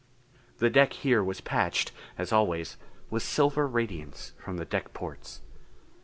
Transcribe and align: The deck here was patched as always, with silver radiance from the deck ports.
The 0.57 0.71
deck 0.71 0.93
here 0.93 1.23
was 1.23 1.41
patched 1.41 1.91
as 2.17 2.31
always, 2.33 2.75
with 3.11 3.21
silver 3.21 3.67
radiance 3.67 4.33
from 4.43 4.57
the 4.57 4.65
deck 4.65 4.93
ports. 4.95 5.41